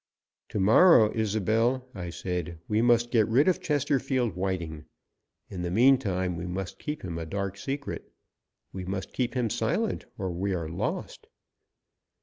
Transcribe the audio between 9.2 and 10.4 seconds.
him silent, or